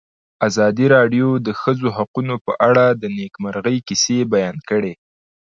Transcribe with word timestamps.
ازادي 0.47 0.85
راډیو 0.95 1.27
د 1.37 1.39
د 1.47 1.49
ښځو 1.61 1.87
حقونه 1.97 2.35
په 2.45 2.53
اړه 2.67 2.85
د 3.01 3.03
نېکمرغۍ 3.17 3.77
کیسې 3.87 4.17
بیان 4.33 4.57
کړې. 4.69 4.93